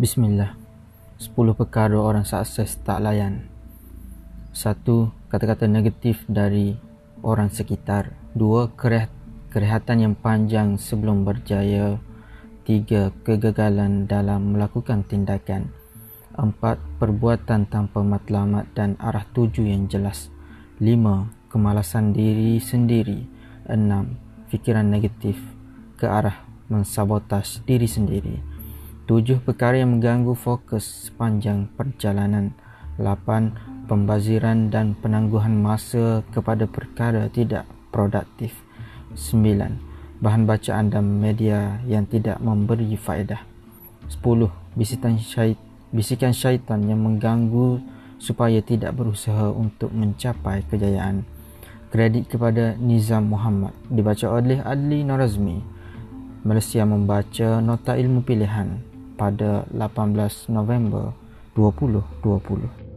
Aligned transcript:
Bismillah 0.00 0.56
10 1.20 1.36
perkara 1.52 2.00
orang 2.00 2.24
sukses 2.24 2.72
tak 2.80 3.04
layan 3.04 3.52
1. 4.56 4.80
Kata-kata 5.28 5.68
negatif 5.68 6.24
dari 6.24 6.72
orang 7.20 7.52
sekitar 7.52 8.16
2. 8.32 8.80
Kerehatan 9.52 10.00
yang 10.00 10.16
panjang 10.16 10.80
sebelum 10.80 11.28
berjaya 11.28 12.00
3. 12.64 13.12
Kegagalan 13.28 14.08
dalam 14.08 14.56
melakukan 14.56 15.04
tindakan 15.04 15.68
4. 16.32 16.48
Perbuatan 16.96 17.68
tanpa 17.68 18.00
matlamat 18.00 18.72
dan 18.72 18.96
arah 19.04 19.28
tuju 19.36 19.68
yang 19.68 19.84
jelas 19.84 20.32
5. 20.80 21.52
Kemalasan 21.52 22.16
diri 22.16 22.56
sendiri 22.56 23.28
6. 23.68 24.48
Fikiran 24.48 24.88
negatif 24.88 25.36
ke 26.00 26.08
arah 26.08 26.48
mensabotaj 26.72 27.60
diri 27.68 27.84
sendiri 27.84 28.49
Tujuh 29.10 29.42
perkara 29.42 29.74
yang 29.74 29.98
mengganggu 29.98 30.38
fokus 30.38 31.10
sepanjang 31.10 31.66
perjalanan. 31.74 32.54
Lapan, 32.94 33.58
pembaziran 33.90 34.70
dan 34.70 34.94
penangguhan 34.94 35.50
masa 35.50 36.22
kepada 36.30 36.70
perkara 36.70 37.26
tidak 37.26 37.66
produktif. 37.90 38.54
Sembilan, 39.18 39.74
bahan 40.22 40.46
bacaan 40.46 40.94
dan 40.94 41.10
media 41.18 41.82
yang 41.90 42.06
tidak 42.06 42.38
memberi 42.38 42.94
faedah. 42.94 43.42
Sepuluh, 44.06 44.54
bisikan, 44.78 45.18
syait, 45.18 45.58
bisikan 45.90 46.30
syaitan 46.30 46.78
yang 46.86 47.02
mengganggu 47.02 47.82
supaya 48.22 48.62
tidak 48.62 48.94
berusaha 48.94 49.50
untuk 49.50 49.90
mencapai 49.90 50.62
kejayaan. 50.70 51.26
Kredit 51.90 52.30
kepada 52.30 52.78
Nizam 52.78 53.26
Muhammad 53.26 53.74
dibaca 53.90 54.30
oleh 54.30 54.62
Adli 54.62 55.02
Norazmi. 55.02 55.58
Malaysia 56.46 56.86
membaca 56.86 57.58
nota 57.58 57.98
ilmu 57.98 58.22
pilihan 58.22 58.89
pada 59.20 59.68
18 59.68 60.48
November 60.48 61.12
2020. 61.52 62.89